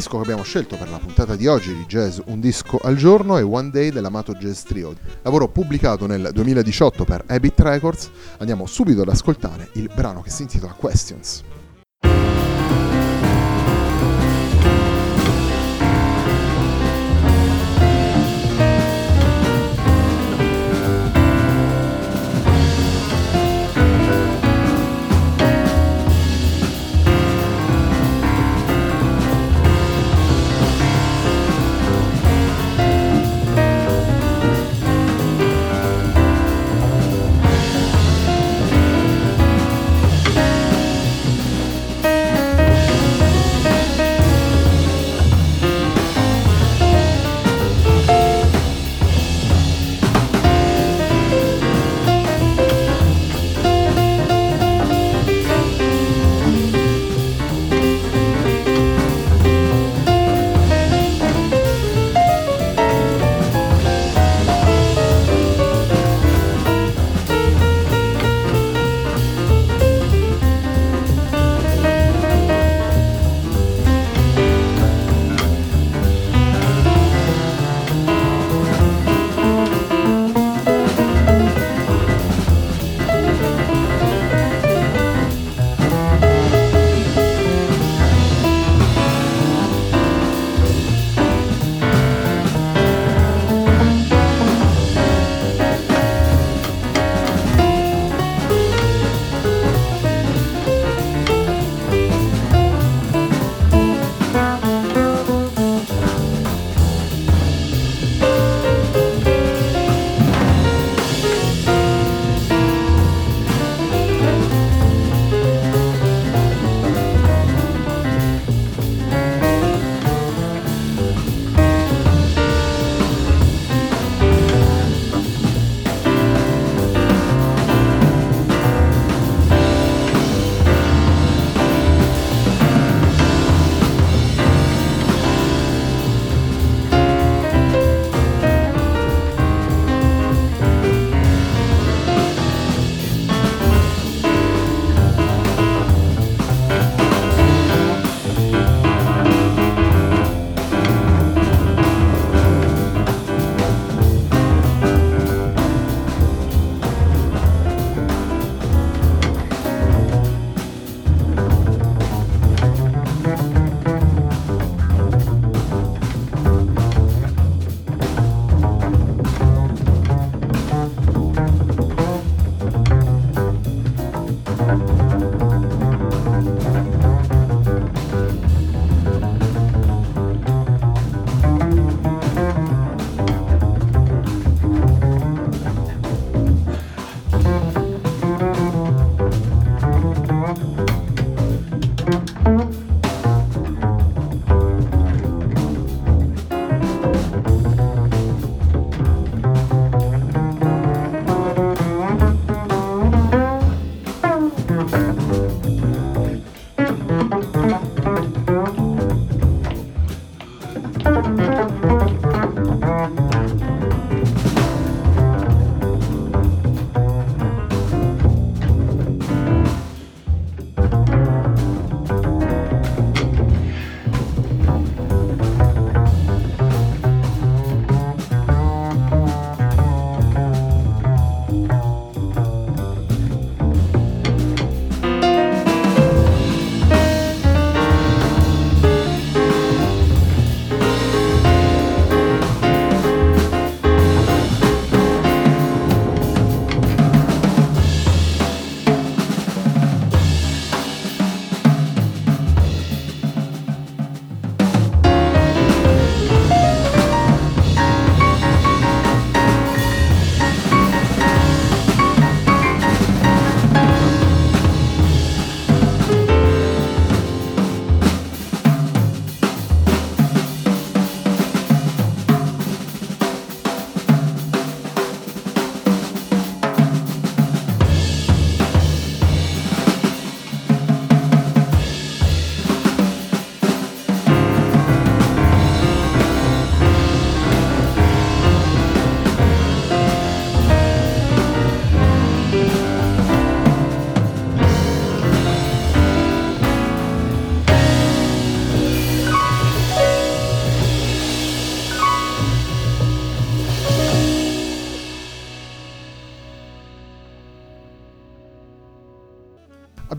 Disco 0.00 0.16
che 0.16 0.22
abbiamo 0.22 0.42
scelto 0.44 0.76
per 0.76 0.88
la 0.88 0.96
puntata 0.96 1.36
di 1.36 1.46
oggi 1.46 1.76
di 1.76 1.84
Jazz 1.84 2.20
Un 2.24 2.40
disco 2.40 2.78
al 2.82 2.96
giorno 2.96 3.36
è 3.36 3.44
One 3.44 3.68
Day 3.68 3.90
dell'amato 3.90 4.32
Jazz 4.32 4.62
Trio, 4.62 4.94
lavoro 5.20 5.48
pubblicato 5.48 6.06
nel 6.06 6.30
2018 6.32 7.04
per 7.04 7.24
Habit 7.26 7.60
Records. 7.60 8.10
Andiamo 8.38 8.64
subito 8.64 9.02
ad 9.02 9.10
ascoltare 9.10 9.68
il 9.72 9.90
brano 9.94 10.22
che 10.22 10.30
si 10.30 10.40
intitola 10.40 10.72
Questions. 10.72 11.42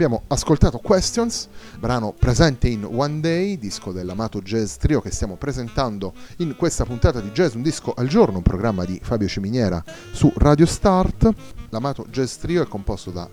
Abbiamo 0.03 0.23
ascoltato 0.29 0.79
Questions, 0.79 1.47
brano 1.77 2.11
presente 2.11 2.67
in 2.67 2.83
One 2.83 3.19
Day, 3.19 3.59
disco 3.59 3.91
dell'amato 3.91 4.41
jazz 4.41 4.77
trio 4.77 4.99
che 4.99 5.11
stiamo 5.11 5.35
presentando 5.35 6.13
in 6.37 6.55
questa 6.55 6.85
puntata 6.85 7.21
di 7.21 7.29
Jazz 7.29 7.53
Un 7.53 7.61
Disco 7.61 7.93
al 7.93 8.07
Giorno, 8.07 8.37
un 8.37 8.43
programma 8.43 8.83
di 8.83 8.99
Fabio 9.03 9.27
Ciminiera 9.27 9.83
su 10.11 10.33
Radio 10.37 10.65
Start. 10.65 11.29
L'amato 11.69 12.07
jazz 12.09 12.37
trio 12.37 12.63
è 12.63 12.67
composto 12.67 13.11
da 13.11 13.29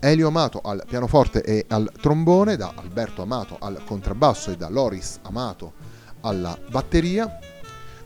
Elio 0.00 0.28
Amato 0.28 0.62
al 0.62 0.82
pianoforte 0.88 1.42
e 1.42 1.66
al 1.68 1.92
trombone, 2.00 2.56
da 2.56 2.72
Alberto 2.74 3.20
Amato 3.20 3.58
al 3.60 3.82
contrabbasso 3.84 4.50
e 4.50 4.56
da 4.56 4.70
Loris 4.70 5.18
Amato 5.24 5.74
alla 6.22 6.58
batteria 6.70 7.38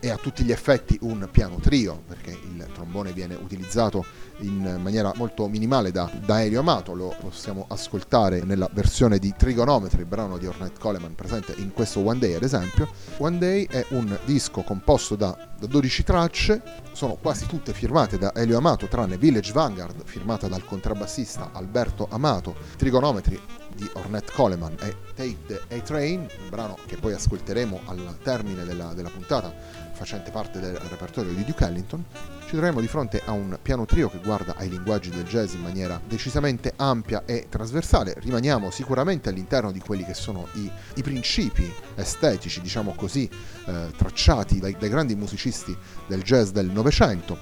è 0.00 0.11
a 0.11 0.17
tutti 0.17 0.44
gli 0.44 0.53
effetti 0.53 0.99
un 1.03 1.29
piano 1.31 1.56
trio, 1.56 2.03
perché 2.06 2.31
il 2.31 2.67
trombone 2.73 3.12
viene 3.12 3.35
utilizzato 3.35 4.05
in 4.41 4.79
maniera 4.83 5.12
molto 5.17 5.49
minimale 5.49 5.91
da, 5.91 6.11
da 6.25 6.43
Elio 6.43 6.61
Amato, 6.61 6.94
lo 6.94 7.15
possiamo 7.19 7.65
ascoltare 7.69 8.43
nella 8.43 8.69
versione 8.73 9.19
di 9.19 9.35
Trigonometry, 9.37 10.00
il 10.00 10.06
brano 10.06 10.37
di 10.38 10.47
Ornette 10.47 10.79
Coleman 10.79 11.15
presente 11.15 11.55
in 11.56 11.73
questo 11.73 12.00
One 12.00 12.19
Day 12.19 12.35
ad 12.35 12.43
esempio. 12.43 12.88
One 13.19 13.38
Day 13.38 13.67
è 13.69 13.85
un 13.91 14.17
disco 14.25 14.62
composto 14.62 15.17
da, 15.17 15.37
da 15.59 15.67
12 15.67 16.03
tracce, 16.03 16.62
sono 16.93 17.15
quasi 17.15 17.47
tutte 17.47 17.73
firmate 17.73 18.19
da 18.19 18.35
Elio 18.35 18.59
Amato, 18.59 18.87
tranne 18.87 19.17
Village 19.17 19.53
Vanguard, 19.53 20.03
firmata 20.05 20.49
dal 20.49 20.65
contrabbassista 20.65 21.50
Alberto 21.53 22.06
Amato, 22.11 22.55
Trigonometry 22.77 23.41
di 23.75 23.88
Ornette 23.94 24.33
Coleman 24.33 24.75
e 24.81 24.97
Take 25.15 25.37
the 25.47 25.75
A-Train, 25.77 26.21
un 26.21 26.49
brano 26.49 26.77
che 26.87 26.97
poi 26.97 27.12
ascolteremo 27.12 27.81
al 27.87 28.17
termine 28.23 28.65
della, 28.65 28.93
della 28.94 29.11
puntata 29.11 29.85
facente 29.96 30.31
parte 30.31 30.60
del 30.60 30.76
repertorio 30.76 31.32
di 31.32 31.44
Duke 31.44 31.64
Ellington, 31.64 32.04
ci 32.44 32.52
troviamo 32.52 32.81
di 32.81 32.87
fronte 32.87 33.22
a 33.25 33.32
un 33.32 33.58
piano 33.60 33.87
trio 33.87 34.08
che 34.08 34.19
guarda 34.22 34.54
ai 34.56 34.69
linguaggi 34.69 35.10
del 35.10 35.25
jazz 35.25 35.54
in 35.54 35.62
maniera 35.62 36.00
decisamente 36.06 36.75
ampia 36.76 37.25
e 37.25 37.46
trasversale. 37.48 38.14
Rimaniamo 38.19 38.70
sicuramente 38.70 39.31
all'interno 39.31 39.72
di 39.72 39.81
quelli 39.81 40.04
che 40.04 40.14
sono 40.14 40.46
i, 40.52 40.70
i 40.94 41.02
principi 41.02 41.69
estetici, 41.96 42.60
diciamo 42.60 42.94
così, 42.94 43.28
eh, 43.66 43.90
tracciati 43.96 44.60
dai, 44.60 44.76
dai 44.78 44.88
grandi 44.88 45.16
musicisti 45.16 45.76
del 46.06 46.22
jazz 46.22 46.50
del 46.50 46.70
Novecento, 46.70 47.37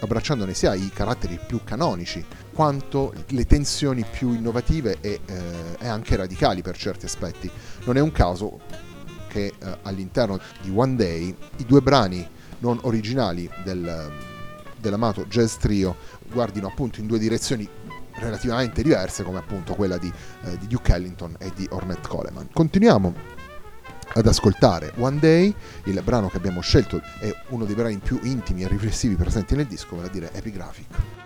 abbracciandone 0.00 0.54
sia 0.54 0.74
i 0.74 0.90
caratteri 0.90 1.40
più 1.44 1.60
canonici 1.64 2.24
quanto 2.52 3.12
le 3.28 3.46
tensioni 3.46 4.04
più 4.04 4.32
innovative 4.32 4.98
e, 5.00 5.20
eh, 5.24 5.42
e 5.80 5.88
anche 5.88 6.16
radicali 6.16 6.62
per 6.62 6.76
certi 6.76 7.06
aspetti. 7.06 7.50
Non 7.84 7.96
è 7.96 8.00
un 8.00 8.12
caso 8.12 8.60
che 9.34 9.46
eh, 9.46 9.78
all'interno 9.82 10.38
di 10.62 10.72
One 10.72 10.94
Day 10.94 11.34
i 11.56 11.64
due 11.64 11.80
brani 11.80 12.24
non 12.60 12.78
originali 12.82 13.50
del, 13.64 14.12
dell'amato 14.78 15.24
jazz 15.26 15.56
trio 15.56 15.96
guardino 16.30 16.68
appunto 16.68 17.00
in 17.00 17.08
due 17.08 17.18
direzioni 17.18 17.68
relativamente 18.12 18.80
diverse 18.80 19.24
come 19.24 19.38
appunto 19.38 19.74
quella 19.74 19.98
di, 19.98 20.10
eh, 20.44 20.56
di 20.58 20.68
Duke 20.68 20.94
Ellington 20.94 21.34
e 21.38 21.50
di 21.52 21.66
Ornette 21.70 22.06
Coleman. 22.06 22.48
Continuiamo 22.52 23.12
ad 24.12 24.26
ascoltare 24.28 24.92
One 24.98 25.18
Day, 25.18 25.52
il 25.86 26.00
brano 26.04 26.28
che 26.28 26.36
abbiamo 26.36 26.60
scelto 26.60 27.02
è 27.18 27.34
uno 27.48 27.64
dei 27.64 27.74
brani 27.74 27.98
più 27.98 28.20
intimi 28.22 28.62
e 28.62 28.68
riflessivi 28.68 29.16
presenti 29.16 29.56
nel 29.56 29.66
disco, 29.66 29.96
vale 29.96 30.06
a 30.06 30.10
dire 30.12 30.30
Epigraphic. 30.32 31.23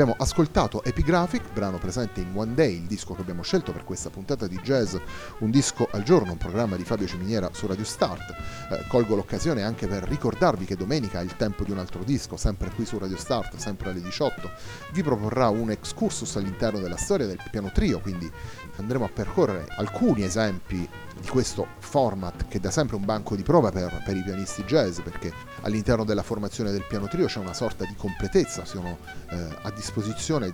Abbiamo 0.00 0.14
ascoltato 0.16 0.84
Epigraphic, 0.84 1.52
brano 1.52 1.78
presente 1.78 2.20
in 2.20 2.30
One 2.32 2.54
Day, 2.54 2.76
il 2.76 2.86
disco 2.86 3.14
che 3.14 3.20
abbiamo 3.20 3.42
scelto 3.42 3.72
per 3.72 3.82
questa 3.82 4.10
puntata 4.10 4.46
di 4.46 4.56
jazz, 4.62 4.94
un 5.38 5.50
disco 5.50 5.88
al 5.90 6.04
giorno, 6.04 6.30
un 6.30 6.38
programma 6.38 6.76
di 6.76 6.84
Fabio 6.84 7.08
Ciminiera 7.08 7.50
su 7.52 7.66
Radio 7.66 7.82
Start. 7.82 8.30
Eh, 8.70 8.86
colgo 8.86 9.16
l'occasione 9.16 9.64
anche 9.64 9.88
per 9.88 10.04
ricordarvi 10.04 10.66
che 10.66 10.76
domenica 10.76 11.18
è 11.18 11.24
il 11.24 11.34
tempo 11.34 11.64
di 11.64 11.72
un 11.72 11.78
altro 11.78 12.04
disco, 12.04 12.36
sempre 12.36 12.70
qui 12.70 12.86
su 12.86 12.96
Radio 12.96 13.16
Start, 13.16 13.56
sempre 13.56 13.90
alle 13.90 14.00
18. 14.00 14.48
Vi 14.92 15.02
proporrà 15.02 15.48
un 15.48 15.72
excursus 15.72 16.36
all'interno 16.36 16.78
della 16.78 16.96
storia 16.96 17.26
del 17.26 17.42
piano 17.50 17.72
trio, 17.72 17.98
quindi 17.98 18.30
andremo 18.76 19.04
a 19.04 19.10
percorrere 19.12 19.66
alcuni 19.78 20.22
esempi 20.22 20.88
di 21.20 21.26
questo 21.26 21.66
format 21.80 22.46
che 22.46 22.58
è 22.58 22.60
da 22.60 22.70
sempre 22.70 22.94
un 22.94 23.04
banco 23.04 23.34
di 23.34 23.42
prova 23.42 23.72
per, 23.72 24.02
per, 24.04 24.16
i 24.16 24.22
pianisti 24.22 24.62
jazz 24.62 25.00
perché 25.00 25.32
all'interno 25.62 26.04
della 26.04 26.22
formazione 26.22 26.70
del 26.70 26.84
piano 26.86 27.08
trio 27.08 27.26
c'è 27.26 27.40
una 27.40 27.54
sorta 27.54 27.84
di 27.84 27.96
completezza, 27.96 28.64
sono 28.64 28.98
eh, 29.30 29.48
a 29.62 29.70
disposizione 29.70 29.87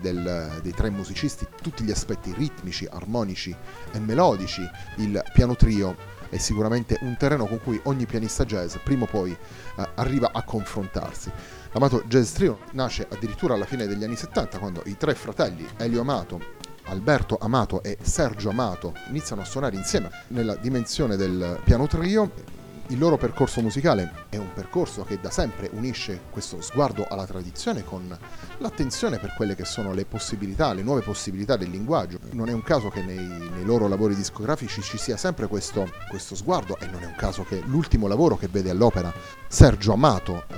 del, 0.01 0.61
dei 0.63 0.73
tre 0.73 0.91
musicisti 0.91 1.47
tutti 1.61 1.85
gli 1.85 1.91
aspetti 1.91 2.33
ritmici, 2.33 2.87
armonici 2.91 3.55
e 3.93 3.99
melodici, 3.99 4.69
il 4.97 5.23
piano 5.33 5.55
trio 5.57 5.97
è 6.29 6.39
sicuramente 6.39 6.99
un 7.03 7.17
terreno 7.17 7.47
con 7.47 7.61
cui 7.61 7.81
ogni 7.85 8.07
pianista 8.07 8.45
jazz 8.45 8.75
prima 8.83 9.05
o 9.05 9.07
poi 9.07 9.31
eh, 9.31 9.89
arriva 9.95 10.31
a 10.33 10.43
confrontarsi. 10.43 11.31
L'Amato 11.73 12.03
Jazz 12.07 12.33
Trio 12.33 12.59
nasce 12.73 13.07
addirittura 13.09 13.55
alla 13.55 13.65
fine 13.65 13.87
degli 13.87 14.03
anni 14.05 14.17
70 14.17 14.59
quando 14.59 14.83
i 14.87 14.97
tre 14.97 15.15
fratelli 15.15 15.67
Elio 15.77 16.01
Amato, 16.01 16.41
Alberto 16.85 17.39
Amato 17.41 17.83
e 17.83 17.99
Sergio 18.01 18.51
Amato 18.51 18.95
iniziano 19.09 19.43
a 19.43 19.45
suonare 19.45 19.77
insieme 19.77 20.11
nella 20.29 20.57
dimensione 20.57 21.17
del 21.17 21.61
piano 21.65 21.87
trio. 21.87 22.63
Il 22.89 22.99
loro 22.99 23.17
percorso 23.17 23.63
musicale 23.63 24.27
è 24.29 24.37
un 24.37 24.53
percorso 24.53 25.05
che 25.05 25.19
da 25.19 25.31
sempre 25.31 25.71
unisce 25.73 26.21
questo 26.31 26.61
sguardo 26.61 27.07
alla 27.09 27.25
tradizione 27.25 27.83
con 27.83 28.17
l'attenzione 28.59 29.19
per 29.19 29.33
quelle 29.35 29.55
che 29.55 29.65
sono 29.65 29.95
le 29.95 30.05
possibilità, 30.05 30.75
le 30.75 30.83
nuove 30.83 31.01
possibilità 31.01 31.57
del 31.57 31.71
linguaggio. 31.71 32.19
Non 32.33 32.51
è 32.51 32.53
un 32.53 32.63
caso 32.63 32.91
che 32.91 33.03
nei, 33.03 33.17
nei 33.17 33.65
loro 33.65 33.89
lavori 33.89 34.15
discografici 34.15 34.83
ci 34.83 34.99
sia 34.99 35.17
sempre 35.17 35.47
questo, 35.47 35.91
questo, 36.11 36.35
sguardo 36.35 36.79
e 36.79 36.87
non 36.87 37.03
è 37.03 37.07
un 37.07 37.15
caso 37.17 37.43
che 37.43 37.63
l'ultimo 37.65 38.07
lavoro 38.07 38.37
che 38.37 38.49
vede 38.49 38.69
all'opera 38.69 39.11
Sergio 39.49 39.95
Amato 39.95 40.45
eh, 40.49 40.55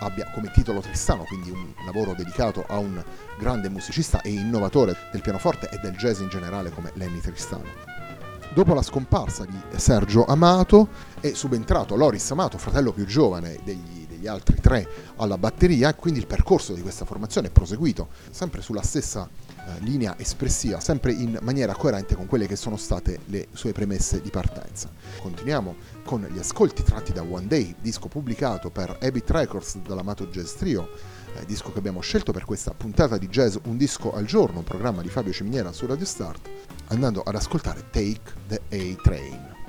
abbia 0.00 0.28
come 0.34 0.50
titolo 0.50 0.80
Tristano, 0.80 1.22
quindi 1.24 1.50
un 1.50 1.72
lavoro 1.84 2.12
dedicato 2.12 2.64
a 2.66 2.78
un 2.78 3.00
grande 3.38 3.68
musicista 3.68 4.20
e 4.22 4.30
innovatore 4.30 4.96
del 5.12 5.20
pianoforte 5.20 5.68
e 5.70 5.78
del 5.78 5.94
jazz 5.94 6.18
in 6.18 6.28
generale 6.28 6.70
come 6.70 6.90
Lenny 6.94 7.20
Tristano. 7.20 7.89
Dopo 8.52 8.74
la 8.74 8.82
scomparsa 8.82 9.44
di 9.44 9.78
Sergio 9.78 10.24
Amato 10.24 10.88
è 11.20 11.32
subentrato 11.34 11.94
Loris 11.94 12.28
Amato, 12.32 12.58
fratello 12.58 12.92
più 12.92 13.06
giovane 13.06 13.60
degli, 13.62 14.08
degli 14.08 14.26
altri 14.26 14.56
tre, 14.60 14.88
alla 15.16 15.38
batteria 15.38 15.94
quindi 15.94 16.18
il 16.18 16.26
percorso 16.26 16.74
di 16.74 16.82
questa 16.82 17.04
formazione 17.04 17.46
è 17.46 17.50
proseguito 17.52 18.08
sempre 18.30 18.60
sulla 18.60 18.82
stessa 18.82 19.28
eh, 19.28 19.80
linea 19.84 20.18
espressiva, 20.18 20.80
sempre 20.80 21.12
in 21.12 21.38
maniera 21.42 21.74
coerente 21.74 22.16
con 22.16 22.26
quelle 22.26 22.48
che 22.48 22.56
sono 22.56 22.76
state 22.76 23.20
le 23.26 23.46
sue 23.52 23.70
premesse 23.70 24.20
di 24.20 24.30
partenza. 24.30 24.90
Continuiamo 25.20 25.76
con 26.04 26.26
gli 26.28 26.38
ascolti 26.38 26.82
tratti 26.82 27.12
da 27.12 27.22
One 27.22 27.46
Day, 27.46 27.76
disco 27.80 28.08
pubblicato 28.08 28.70
per 28.70 28.98
Habit 29.00 29.30
Records 29.30 29.78
dall'amato 29.78 30.26
Jazz 30.26 30.54
Trio, 30.54 30.88
eh, 31.36 31.46
disco 31.46 31.72
che 31.72 31.78
abbiamo 31.78 32.00
scelto 32.00 32.32
per 32.32 32.44
questa 32.44 32.72
puntata 32.72 33.18
di 33.18 33.28
Jazz 33.28 33.56
Un 33.64 33.76
disco 33.76 34.12
al 34.12 34.24
giorno, 34.24 34.58
un 34.58 34.64
programma 34.64 35.02
di 35.02 35.08
Fabio 35.08 35.32
Ciminiera 35.32 35.72
su 35.72 35.86
Radio 35.86 36.06
Start, 36.06 36.48
andando 36.88 37.22
ad 37.22 37.34
ascoltare 37.34 37.84
Take 37.90 38.20
the 38.48 38.60
A-Train. 38.68 39.59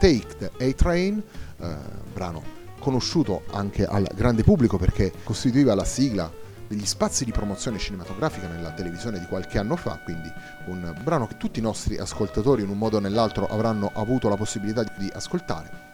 Take 0.00 0.36
the 0.38 0.50
A-Train, 0.64 1.22
eh, 1.58 1.76
brano 2.10 2.42
conosciuto 2.78 3.42
anche 3.50 3.84
al 3.84 4.08
grande 4.14 4.42
pubblico 4.42 4.78
perché 4.78 5.12
costituiva 5.22 5.74
la 5.74 5.84
sigla 5.84 6.32
degli 6.66 6.86
spazi 6.86 7.26
di 7.26 7.32
promozione 7.32 7.76
cinematografica 7.76 8.48
nella 8.48 8.70
televisione 8.70 9.18
di 9.18 9.26
qualche 9.26 9.58
anno 9.58 9.76
fa, 9.76 10.00
quindi 10.02 10.32
un 10.68 10.98
brano 11.04 11.26
che 11.26 11.36
tutti 11.36 11.58
i 11.58 11.62
nostri 11.62 11.98
ascoltatori 11.98 12.62
in 12.62 12.70
un 12.70 12.78
modo 12.78 12.96
o 12.96 13.00
nell'altro 13.00 13.46
avranno 13.46 13.90
avuto 13.94 14.30
la 14.30 14.36
possibilità 14.36 14.84
di 14.96 15.10
ascoltare. 15.12 15.89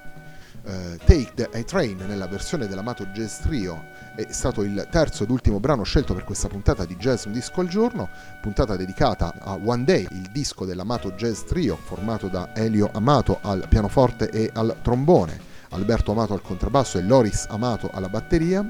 Uh, 0.67 0.97
Take 1.05 1.31
the 1.37 1.49
A-Train 1.53 1.97
nella 2.09 2.27
versione 2.27 2.67
dell'amato 2.67 3.07
Jazz 3.07 3.39
Trio 3.39 3.85
è 4.17 4.27
stato 4.33 4.65
il 4.65 4.89
terzo 4.91 5.23
ed 5.23 5.31
ultimo 5.31 5.61
brano 5.61 5.85
scelto 5.85 6.13
per 6.13 6.25
questa 6.25 6.49
puntata 6.49 6.85
di 6.85 6.97
Jazz 6.97 7.27
Un 7.27 7.33
Disco 7.33 7.61
al 7.61 7.69
Giorno, 7.69 8.09
puntata 8.41 8.75
dedicata 8.75 9.33
a 9.39 9.57
One 9.63 9.85
Day, 9.85 10.09
il 10.11 10.29
disco 10.33 10.65
dell'amato 10.65 11.13
Jazz 11.13 11.43
Trio 11.43 11.77
formato 11.77 12.27
da 12.27 12.51
Elio 12.53 12.91
Amato 12.93 13.39
al 13.43 13.67
pianoforte 13.69 14.29
e 14.31 14.51
al 14.55 14.79
trombone, 14.83 15.39
Alberto 15.71 16.11
Amato 16.11 16.33
al 16.33 16.43
contrabbasso 16.43 16.99
e 16.99 17.03
Loris 17.03 17.47
Amato 17.49 17.89
alla 17.93 18.09
batteria, 18.09 18.69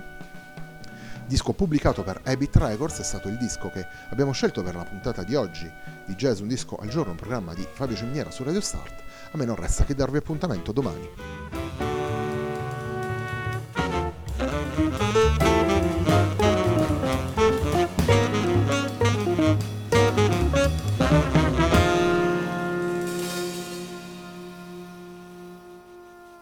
disco 1.27 1.55
pubblicato 1.55 2.03
per 2.03 2.21
Habit 2.25 2.57
Records, 2.57 2.99
è 2.99 3.05
stato 3.05 3.29
il 3.29 3.39
disco 3.39 3.71
che 3.71 3.87
abbiamo 4.11 4.33
scelto 4.33 4.63
per 4.63 4.75
la 4.75 4.85
puntata 4.85 5.23
di 5.23 5.35
oggi 5.35 5.71
di 6.05 6.15
Jazz 6.15 6.41
Un 6.41 6.49
Disco 6.49 6.77
al 6.77 6.89
Giorno, 6.89 7.13
un 7.13 7.17
programma 7.17 7.55
di 7.55 7.67
Fabio 7.73 7.97
Cemniera 7.97 8.31
su 8.31 8.45
Radio 8.45 8.61
Start. 8.61 9.03
A 9.33 9.39
me 9.39 9.47
non 9.47 9.57
resta 9.57 9.85
che 9.85 9.95
darvi 9.95 10.19
appuntamento 10.19 10.73
domani. 10.73 11.86